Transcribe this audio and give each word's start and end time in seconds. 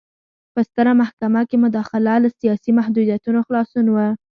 په 0.53 0.61
ستره 0.67 0.91
محکمه 1.01 1.41
کې 1.49 1.57
مداخله 1.65 2.13
له 2.23 2.29
سیاسي 2.39 2.71
محدودیتونو 2.79 3.39
خلاصون 3.47 3.85
و. 3.89 3.97